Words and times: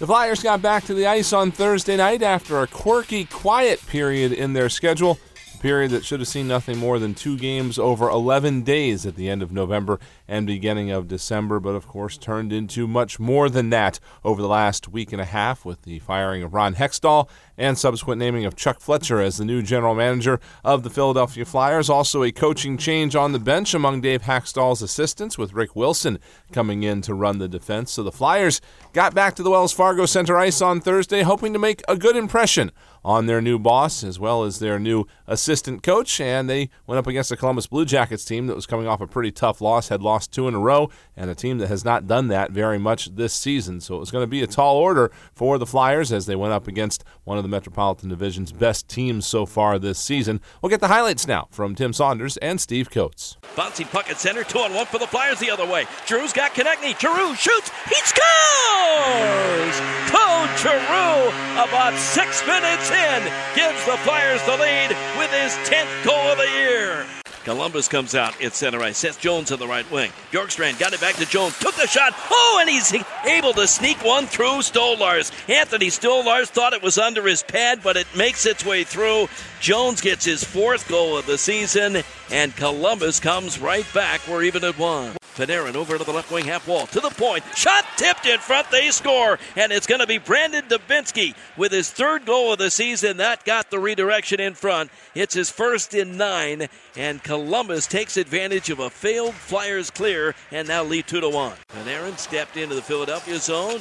The 0.00 0.08
Flyers 0.08 0.42
got 0.42 0.60
back 0.60 0.84
to 0.86 0.94
the 0.94 1.06
ice 1.06 1.32
on 1.32 1.52
Thursday 1.52 1.96
night 1.96 2.20
after 2.20 2.60
a 2.60 2.66
quirky, 2.66 3.26
quiet 3.26 3.80
period 3.86 4.32
in 4.32 4.52
their 4.52 4.68
schedule 4.68 5.20
period 5.64 5.92
that 5.92 6.04
should 6.04 6.20
have 6.20 6.28
seen 6.28 6.46
nothing 6.46 6.76
more 6.76 6.98
than 6.98 7.14
two 7.14 7.38
games 7.38 7.78
over 7.78 8.10
11 8.10 8.60
days 8.64 9.06
at 9.06 9.16
the 9.16 9.30
end 9.30 9.42
of 9.42 9.50
November 9.50 9.98
and 10.28 10.46
beginning 10.46 10.90
of 10.90 11.08
December, 11.08 11.58
but 11.58 11.70
of 11.74 11.88
course 11.88 12.18
turned 12.18 12.52
into 12.52 12.86
much 12.86 13.18
more 13.18 13.48
than 13.48 13.70
that 13.70 13.98
over 14.26 14.42
the 14.42 14.48
last 14.48 14.88
week 14.88 15.10
and 15.10 15.22
a 15.22 15.24
half 15.24 15.64
with 15.64 15.80
the 15.84 15.98
firing 16.00 16.42
of 16.42 16.52
Ron 16.52 16.74
Hextall 16.74 17.30
and 17.56 17.78
subsequent 17.78 18.18
naming 18.18 18.44
of 18.44 18.56
Chuck 18.56 18.78
Fletcher 18.78 19.22
as 19.22 19.38
the 19.38 19.44
new 19.46 19.62
general 19.62 19.94
manager 19.94 20.38
of 20.62 20.82
the 20.82 20.90
Philadelphia 20.90 21.46
Flyers. 21.46 21.88
Also, 21.88 22.22
a 22.22 22.30
coaching 22.30 22.76
change 22.76 23.16
on 23.16 23.32
the 23.32 23.38
bench 23.38 23.72
among 23.72 24.02
Dave 24.02 24.24
Hakstol's 24.24 24.82
assistants, 24.82 25.38
with 25.38 25.54
Rick 25.54 25.74
Wilson 25.74 26.18
coming 26.52 26.82
in 26.82 27.00
to 27.02 27.14
run 27.14 27.38
the 27.38 27.48
defense. 27.48 27.90
So 27.92 28.02
the 28.02 28.12
Flyers 28.12 28.60
got 28.92 29.14
back 29.14 29.34
to 29.36 29.42
the 29.42 29.50
Wells 29.50 29.72
Fargo 29.72 30.04
Center 30.04 30.36
ice 30.36 30.60
on 30.60 30.82
Thursday, 30.82 31.22
hoping 31.22 31.54
to 31.54 31.58
make 31.58 31.82
a 31.88 31.96
good 31.96 32.16
impression 32.16 32.70
on 33.04 33.26
their 33.26 33.40
new 33.40 33.58
boss 33.58 34.02
as 34.02 34.18
well 34.18 34.44
as 34.44 34.58
their 34.58 34.78
new 34.78 35.06
assistant 35.26 35.82
coach. 35.82 36.20
And 36.20 36.48
they 36.48 36.70
went 36.86 36.98
up 36.98 37.06
against 37.06 37.30
the 37.30 37.36
Columbus 37.36 37.66
Blue 37.66 37.84
Jackets 37.84 38.24
team 38.24 38.46
that 38.46 38.56
was 38.56 38.66
coming 38.66 38.86
off 38.86 39.00
a 39.00 39.06
pretty 39.06 39.30
tough 39.30 39.60
loss, 39.60 39.88
had 39.88 40.02
lost 40.02 40.32
two 40.32 40.48
in 40.48 40.54
a 40.54 40.58
row, 40.58 40.90
and 41.16 41.30
a 41.30 41.34
team 41.34 41.58
that 41.58 41.68
has 41.68 41.84
not 41.84 42.06
done 42.06 42.28
that 42.28 42.50
very 42.50 42.78
much 42.78 43.14
this 43.14 43.34
season. 43.34 43.80
So 43.80 43.96
it 43.96 44.00
was 44.00 44.10
going 44.10 44.22
to 44.22 44.28
be 44.28 44.42
a 44.42 44.46
tall 44.46 44.76
order 44.76 45.10
for 45.34 45.58
the 45.58 45.66
Flyers 45.66 46.12
as 46.12 46.26
they 46.26 46.36
went 46.36 46.52
up 46.52 46.66
against 46.66 47.04
one 47.24 47.36
of 47.36 47.44
the 47.44 47.48
Metropolitan 47.48 48.08
Division's 48.08 48.52
best 48.52 48.88
teams 48.88 49.26
so 49.26 49.46
far 49.46 49.78
this 49.78 49.98
season. 49.98 50.40
We'll 50.62 50.70
get 50.70 50.80
the 50.80 50.88
highlights 50.88 51.26
now 51.26 51.48
from 51.50 51.74
Tim 51.74 51.92
Saunders 51.92 52.36
and 52.38 52.60
Steve 52.60 52.90
Coates. 52.90 53.36
Bouncing 53.56 53.86
puck 53.86 54.10
at 54.10 54.18
center, 54.18 54.42
two 54.42 54.58
on 54.58 54.74
one 54.74 54.86
for 54.86 54.98
the 54.98 55.06
Flyers 55.06 55.38
the 55.38 55.50
other 55.50 55.66
way. 55.66 55.84
Giroux's 56.06 56.32
got 56.32 56.54
Konecny. 56.54 56.98
Giroux 56.98 57.34
shoots. 57.36 57.70
He 57.88 57.94
scores! 58.02 59.76
Claude 60.10 60.50
Giroux, 60.58 61.30
about 61.62 61.94
six 61.98 62.44
minutes 62.46 62.90
in, 62.90 63.22
gives 63.54 63.84
the 63.86 63.96
Flyers 64.02 64.42
the 64.44 64.56
lead 64.56 64.90
with 65.18 65.30
his 65.30 65.52
10th 65.68 66.04
goal 66.04 66.32
of 66.32 66.38
the 66.38 66.50
year. 66.50 67.23
Columbus 67.44 67.88
comes 67.88 68.14
out 68.14 68.40
at 68.42 68.54
center 68.54 68.82
ice. 68.82 68.98
Seth 68.98 69.20
Jones 69.20 69.52
on 69.52 69.58
the 69.58 69.66
right 69.66 69.88
wing. 69.90 70.10
Bjorkstrand 70.32 70.78
got 70.78 70.94
it 70.94 71.00
back 71.00 71.14
to 71.16 71.26
Jones. 71.26 71.58
Took 71.58 71.74
the 71.74 71.86
shot. 71.86 72.14
Oh, 72.30 72.58
and 72.60 72.70
he's 72.70 72.94
able 73.24 73.52
to 73.52 73.66
sneak 73.66 74.02
one 74.02 74.26
through 74.26 74.62
Stolarz. 74.62 75.30
Anthony 75.48 75.88
Stolarz 75.88 76.48
thought 76.48 76.72
it 76.72 76.82
was 76.82 76.98
under 76.98 77.26
his 77.26 77.42
pad, 77.42 77.80
but 77.82 77.96
it 77.96 78.06
makes 78.16 78.46
its 78.46 78.64
way 78.64 78.82
through. 78.82 79.28
Jones 79.60 80.00
gets 80.00 80.24
his 80.24 80.42
fourth 80.42 80.88
goal 80.88 81.18
of 81.18 81.26
the 81.26 81.38
season, 81.38 82.02
and 82.30 82.56
Columbus 82.56 83.20
comes 83.20 83.58
right 83.58 83.86
back. 83.92 84.26
We're 84.26 84.42
even 84.42 84.64
at 84.64 84.78
one. 84.78 85.14
Panarin 85.34 85.74
over 85.74 85.98
to 85.98 86.04
the 86.04 86.12
left 86.12 86.30
wing 86.30 86.44
half 86.44 86.68
wall 86.68 86.86
to 86.88 87.00
the 87.00 87.10
point. 87.10 87.44
Shot 87.56 87.84
tipped 87.96 88.26
in 88.26 88.38
front. 88.38 88.70
They 88.70 88.90
score. 88.90 89.38
And 89.56 89.72
it's 89.72 89.86
going 89.86 90.00
to 90.00 90.06
be 90.06 90.18
Brandon 90.18 90.64
Dubinsky 90.64 91.34
with 91.56 91.72
his 91.72 91.90
third 91.90 92.24
goal 92.24 92.52
of 92.52 92.58
the 92.58 92.70
season. 92.70 93.16
That 93.16 93.44
got 93.44 93.70
the 93.70 93.80
redirection 93.80 94.40
in 94.40 94.54
front. 94.54 94.90
It's 95.14 95.34
his 95.34 95.50
first 95.50 95.92
in 95.94 96.16
nine. 96.16 96.68
And 96.96 97.22
Columbus 97.22 97.86
takes 97.86 98.16
advantage 98.16 98.70
of 98.70 98.78
a 98.78 98.90
failed 98.90 99.34
Flyers 99.34 99.90
clear 99.90 100.34
and 100.52 100.68
now 100.68 100.84
lead 100.84 101.06
2 101.08 101.20
to 101.20 101.28
1. 101.28 101.52
Panarin 101.68 102.16
stepped 102.18 102.56
into 102.56 102.74
the 102.74 102.82
Philadelphia 102.82 103.38
zone. 103.38 103.80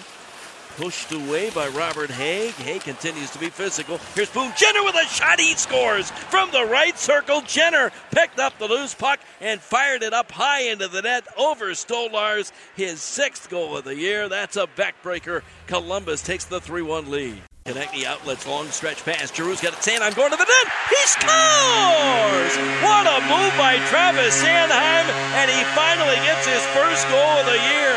Pushed 0.78 1.12
away 1.12 1.52
by 1.52 1.68
Robert 1.68 2.10
Hägg. 2.10 2.50
Hägg 2.54 2.82
continues 2.82 3.30
to 3.30 3.38
be 3.38 3.50
physical. 3.50 4.00
Here's 4.16 4.32
Boone 4.32 4.52
Jenner 4.58 4.84
with 4.84 4.96
a 4.96 5.06
shot. 5.06 5.40
He 5.40 5.54
scores 5.54 6.10
from 6.10 6.50
the 6.52 6.66
right 6.66 6.98
circle. 6.98 7.42
Jenner 7.42 7.92
picked 8.10 8.40
up 8.40 8.58
the 8.58 8.68
loose 8.68 8.96
puck 8.96 9.20
and 9.40 9.62
fired 9.62 10.02
it 10.02 10.14
up 10.14 10.32
high 10.32 10.62
into 10.62 10.88
the 10.88 11.04
net 11.04 11.28
over 11.38 11.72
Stolarz. 11.72 12.52
His 12.76 13.02
sixth 13.04 13.52
goal 13.52 13.78
of 13.78 13.84
the 13.84 13.96
year. 13.96 14.28
That's 14.28 14.58
a 14.58 14.66
backbreaker. 14.66 15.44
Columbus 15.68 16.24
takes 16.24 16.46
the 16.46 16.60
3 16.60 16.82
1 16.82 17.12
lead. 17.12 17.42
Konecny 17.66 18.04
outlets, 18.04 18.46
long 18.46 18.68
stretch 18.68 19.06
pass. 19.06 19.32
Giroux's 19.32 19.62
got 19.62 19.72
it. 19.72 19.80
Sanheim 19.80 20.14
going 20.16 20.32
to 20.32 20.38
the 20.38 20.44
net. 20.44 20.74
He 20.90 21.00
scores! 21.08 22.54
What 22.84 23.08
a 23.08 23.24
move 23.32 23.56
by 23.56 23.80
Travis 23.88 24.36
Sanheim, 24.44 25.08
and 25.40 25.50
he 25.50 25.64
finally 25.72 26.18
gets 26.28 26.46
his 26.46 26.62
first 26.76 27.08
goal 27.08 27.40
of 27.40 27.46
the 27.46 27.56
year. 27.56 27.96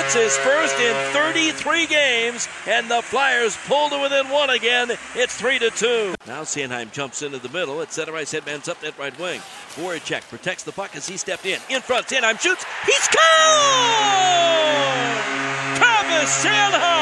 It's 0.00 0.14
his 0.14 0.36
first 0.38 0.76
in 0.80 0.94
33 1.12 1.86
games, 1.86 2.48
and 2.66 2.90
the 2.90 3.02
Flyers 3.02 3.56
pull 3.68 3.88
to 3.90 4.02
within 4.02 4.30
one 4.30 4.50
again. 4.50 4.90
It's 5.14 5.36
3 5.36 5.60
to 5.60 5.70
2. 5.70 6.14
Now 6.26 6.42
Sanheim 6.42 6.90
jumps 6.90 7.22
into 7.22 7.38
the 7.38 7.50
middle. 7.50 7.80
At 7.82 7.92
center 7.92 8.16
ice, 8.16 8.32
headman's 8.32 8.68
up 8.68 8.80
that 8.80 8.98
right 8.98 9.16
wing. 9.20 9.40
Voracek 9.76 10.28
protects 10.28 10.64
the 10.64 10.72
puck 10.72 10.96
as 10.96 11.06
he 11.06 11.16
stepped 11.18 11.46
in. 11.46 11.60
In 11.70 11.82
front, 11.82 12.08
Sanheim 12.08 12.40
shoots. 12.40 12.64
He 12.84 12.92
scores! 12.94 13.14
Travis 15.78 16.44
Sanheim! 16.44 16.93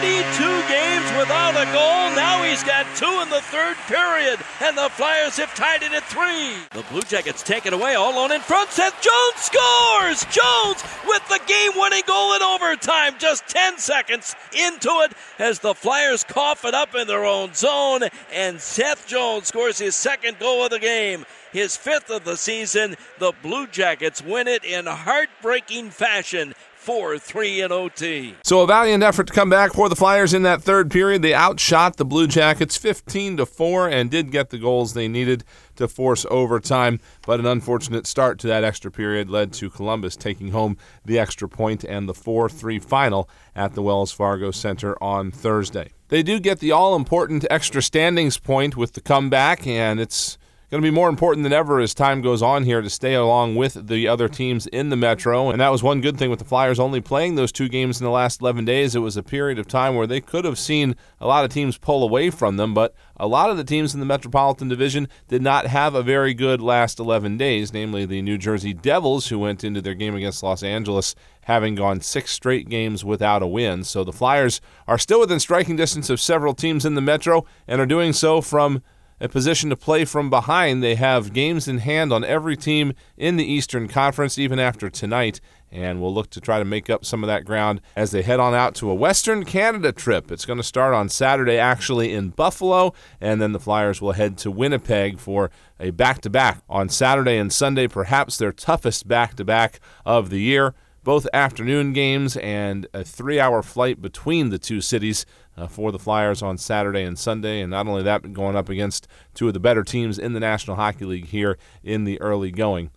Went 0.00 0.26
32 0.36 0.68
games 0.68 1.18
without 1.18 1.54
a 1.54 1.64
goal. 1.72 2.16
Now 2.16 2.42
he's 2.42 2.62
got 2.64 2.86
two 2.96 3.20
in 3.22 3.28
the 3.30 3.40
third 3.40 3.76
period, 3.86 4.40
and 4.60 4.76
the 4.76 4.88
Flyers 4.90 5.36
have 5.36 5.54
tied 5.54 5.82
it 5.82 5.92
at 5.92 6.04
three. 6.04 6.54
The 6.70 6.86
Blue 6.90 7.02
Jackets 7.02 7.42
take 7.42 7.66
it 7.66 7.72
away, 7.72 7.94
all 7.94 8.14
alone 8.14 8.32
in 8.32 8.40
front. 8.40 8.70
Seth 8.70 9.00
Jones 9.00 9.36
scores! 9.36 10.24
Jones 10.26 10.82
with 11.06 11.26
the 11.28 11.40
game 11.46 11.72
winning 11.76 12.02
goal 12.06 12.34
in 12.34 12.42
overtime, 12.42 13.14
just 13.18 13.46
10 13.48 13.78
seconds 13.78 14.34
into 14.52 14.88
it 15.04 15.12
as 15.38 15.58
the 15.58 15.74
Flyers 15.74 16.24
cough 16.24 16.64
it 16.64 16.74
up 16.74 16.94
in 16.94 17.06
their 17.06 17.24
own 17.24 17.54
zone, 17.54 18.02
and 18.32 18.60
Seth 18.60 19.06
Jones 19.06 19.48
scores 19.48 19.78
his 19.78 19.94
second 19.94 20.38
goal 20.38 20.64
of 20.64 20.70
the 20.70 20.78
game 20.78 21.24
his 21.52 21.76
fifth 21.76 22.10
of 22.10 22.24
the 22.24 22.36
season. 22.36 22.96
The 23.18 23.32
Blue 23.42 23.66
Jackets 23.66 24.22
win 24.22 24.46
it 24.46 24.64
in 24.64 24.86
heartbreaking 24.86 25.90
fashion 25.90 26.54
4 26.80 27.18
3 27.18 27.60
in 27.60 27.72
OT. 27.72 28.34
So 28.42 28.62
a 28.62 28.66
valiant 28.66 29.02
effort 29.02 29.26
to 29.26 29.34
come 29.34 29.50
back 29.50 29.74
for 29.74 29.90
the 29.90 29.96
Flyers 29.96 30.32
in 30.32 30.44
that 30.44 30.62
third 30.62 30.90
period. 30.90 31.20
They 31.20 31.34
outshot 31.34 31.98
the 31.98 32.06
Blue 32.06 32.26
Jackets 32.26 32.78
15 32.78 33.36
to 33.36 33.44
4 33.44 33.90
and 33.90 34.10
did 34.10 34.30
get 34.30 34.48
the 34.48 34.56
goals 34.56 34.94
they 34.94 35.06
needed 35.06 35.44
to 35.76 35.86
force 35.88 36.24
overtime, 36.30 36.98
but 37.26 37.38
an 37.38 37.44
unfortunate 37.44 38.06
start 38.06 38.38
to 38.38 38.46
that 38.46 38.64
extra 38.64 38.90
period 38.90 39.28
led 39.28 39.52
to 39.52 39.68
Columbus 39.68 40.16
taking 40.16 40.52
home 40.52 40.78
the 41.04 41.18
extra 41.18 41.50
point 41.50 41.84
and 41.84 42.08
the 42.08 42.14
4 42.14 42.48
3 42.48 42.78
final 42.78 43.28
at 43.54 43.74
the 43.74 43.82
Wells 43.82 44.10
Fargo 44.10 44.50
Center 44.50 45.00
on 45.02 45.30
Thursday. 45.30 45.90
They 46.08 46.22
do 46.22 46.40
get 46.40 46.60
the 46.60 46.72
all 46.72 46.96
important 46.96 47.44
extra 47.50 47.82
standings 47.82 48.38
point 48.38 48.74
with 48.74 48.94
the 48.94 49.02
comeback, 49.02 49.66
and 49.66 50.00
it's 50.00 50.38
going 50.70 50.80
to 50.80 50.86
be 50.86 50.94
more 50.94 51.08
important 51.08 51.42
than 51.42 51.52
ever 51.52 51.80
as 51.80 51.94
time 51.94 52.22
goes 52.22 52.42
on 52.42 52.62
here 52.62 52.80
to 52.80 52.88
stay 52.88 53.14
along 53.14 53.56
with 53.56 53.88
the 53.88 54.06
other 54.06 54.28
teams 54.28 54.68
in 54.68 54.88
the 54.88 54.96
Metro. 54.96 55.50
And 55.50 55.60
that 55.60 55.70
was 55.72 55.82
one 55.82 56.00
good 56.00 56.16
thing 56.16 56.30
with 56.30 56.38
the 56.38 56.44
Flyers 56.44 56.78
only 56.78 57.00
playing 57.00 57.34
those 57.34 57.50
two 57.50 57.68
games 57.68 58.00
in 58.00 58.04
the 58.04 58.10
last 58.10 58.40
11 58.40 58.66
days. 58.66 58.94
It 58.94 59.00
was 59.00 59.16
a 59.16 59.22
period 59.24 59.58
of 59.58 59.66
time 59.66 59.96
where 59.96 60.06
they 60.06 60.20
could 60.20 60.44
have 60.44 60.60
seen 60.60 60.94
a 61.20 61.26
lot 61.26 61.44
of 61.44 61.50
teams 61.50 61.76
pull 61.76 62.04
away 62.04 62.30
from 62.30 62.56
them, 62.56 62.72
but 62.72 62.94
a 63.16 63.26
lot 63.26 63.50
of 63.50 63.56
the 63.56 63.64
teams 63.64 63.94
in 63.94 64.00
the 64.00 64.06
Metropolitan 64.06 64.68
Division 64.68 65.08
did 65.26 65.42
not 65.42 65.66
have 65.66 65.96
a 65.96 66.04
very 66.04 66.34
good 66.34 66.62
last 66.62 67.00
11 67.00 67.36
days, 67.36 67.72
namely 67.72 68.06
the 68.06 68.22
New 68.22 68.38
Jersey 68.38 68.72
Devils, 68.72 69.26
who 69.26 69.40
went 69.40 69.64
into 69.64 69.80
their 69.80 69.94
game 69.94 70.14
against 70.14 70.42
Los 70.42 70.62
Angeles 70.62 71.16
having 71.44 71.74
gone 71.74 72.00
six 72.00 72.30
straight 72.30 72.68
games 72.68 73.04
without 73.04 73.42
a 73.42 73.46
win. 73.46 73.82
So 73.82 74.04
the 74.04 74.12
Flyers 74.12 74.60
are 74.86 74.98
still 74.98 75.18
within 75.18 75.40
striking 75.40 75.74
distance 75.74 76.08
of 76.10 76.20
several 76.20 76.54
teams 76.54 76.84
in 76.84 76.94
the 76.94 77.00
Metro 77.00 77.44
and 77.66 77.80
are 77.80 77.86
doing 77.86 78.12
so 78.12 78.40
from 78.40 78.82
a 79.20 79.28
position 79.28 79.70
to 79.70 79.76
play 79.76 80.04
from 80.04 80.30
behind. 80.30 80.82
They 80.82 80.94
have 80.94 81.32
games 81.32 81.68
in 81.68 81.78
hand 81.78 82.12
on 82.12 82.24
every 82.24 82.56
team 82.56 82.94
in 83.16 83.36
the 83.36 83.44
Eastern 83.44 83.86
Conference, 83.86 84.38
even 84.38 84.58
after 84.58 84.88
tonight. 84.88 85.40
And 85.70 86.00
we'll 86.00 86.12
look 86.12 86.30
to 86.30 86.40
try 86.40 86.58
to 86.58 86.64
make 86.64 86.90
up 86.90 87.04
some 87.04 87.22
of 87.22 87.28
that 87.28 87.44
ground 87.44 87.80
as 87.94 88.10
they 88.10 88.22
head 88.22 88.40
on 88.40 88.54
out 88.54 88.74
to 88.76 88.90
a 88.90 88.94
Western 88.94 89.44
Canada 89.44 89.92
trip. 89.92 90.32
It's 90.32 90.46
going 90.46 90.56
to 90.56 90.64
start 90.64 90.94
on 90.94 91.08
Saturday, 91.08 91.58
actually, 91.58 92.12
in 92.12 92.30
Buffalo. 92.30 92.92
And 93.20 93.40
then 93.40 93.52
the 93.52 93.60
Flyers 93.60 94.00
will 94.00 94.12
head 94.12 94.36
to 94.38 94.50
Winnipeg 94.50 95.20
for 95.20 95.50
a 95.78 95.90
back 95.90 96.22
to 96.22 96.30
back 96.30 96.62
on 96.68 96.88
Saturday 96.88 97.36
and 97.36 97.52
Sunday, 97.52 97.86
perhaps 97.86 98.36
their 98.36 98.52
toughest 98.52 99.06
back 99.06 99.36
to 99.36 99.44
back 99.44 99.80
of 100.04 100.30
the 100.30 100.40
year 100.40 100.74
both 101.02 101.26
afternoon 101.32 101.92
games 101.92 102.36
and 102.36 102.86
a 102.92 103.02
three 103.04 103.40
hour 103.40 103.62
flight 103.62 104.02
between 104.02 104.50
the 104.50 104.58
two 104.58 104.80
cities 104.80 105.24
uh, 105.60 105.68
for 105.68 105.92
the 105.92 105.98
Flyers 105.98 106.42
on 106.42 106.58
Saturday 106.58 107.02
and 107.02 107.18
Sunday. 107.18 107.60
And 107.60 107.70
not 107.70 107.86
only 107.86 108.02
that, 108.02 108.22
but 108.22 108.32
going 108.32 108.56
up 108.56 108.68
against 108.68 109.06
two 109.34 109.48
of 109.48 109.54
the 109.54 109.60
better 109.60 109.84
teams 109.84 110.18
in 110.18 110.32
the 110.32 110.40
National 110.40 110.76
Hockey 110.76 111.04
League 111.04 111.26
here 111.26 111.58
in 111.84 112.04
the 112.04 112.20
early 112.20 112.50
going. 112.50 112.90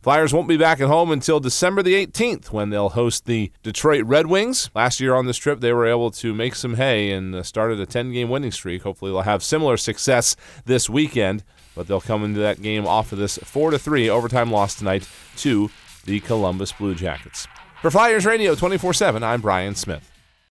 Flyers 0.00 0.32
won't 0.32 0.48
be 0.48 0.56
back 0.56 0.80
at 0.80 0.86
home 0.86 1.10
until 1.10 1.40
December 1.40 1.82
the 1.82 2.06
18th 2.06 2.52
when 2.52 2.70
they'll 2.70 2.90
host 2.90 3.26
the 3.26 3.50
Detroit 3.64 4.04
Red 4.04 4.26
Wings. 4.28 4.70
Last 4.74 5.00
year 5.00 5.14
on 5.14 5.26
this 5.26 5.36
trip, 5.36 5.60
they 5.60 5.72
were 5.72 5.86
able 5.86 6.10
to 6.12 6.32
make 6.32 6.54
some 6.54 6.76
hay 6.76 7.10
and 7.10 7.34
uh, 7.34 7.42
started 7.42 7.80
a 7.80 7.86
10 7.86 8.12
game 8.12 8.30
winning 8.30 8.52
streak. 8.52 8.82
Hopefully, 8.82 9.10
they'll 9.10 9.22
have 9.22 9.42
similar 9.42 9.76
success 9.76 10.36
this 10.64 10.88
weekend, 10.88 11.42
but 11.74 11.88
they'll 11.88 12.00
come 12.00 12.24
into 12.24 12.40
that 12.40 12.62
game 12.62 12.86
off 12.86 13.10
of 13.12 13.18
this 13.18 13.38
4 13.38 13.76
3 13.76 14.08
overtime 14.08 14.52
loss 14.52 14.76
tonight 14.76 15.06
to 15.38 15.68
the 16.04 16.20
Columbus 16.20 16.72
Blue 16.72 16.94
Jackets. 16.94 17.48
For 17.82 17.90
Flyers 17.90 18.24
Radio 18.24 18.54
24 18.54 18.94
7, 18.94 19.22
I'm 19.24 19.40
Brian 19.40 19.74
Smith. 19.74 20.17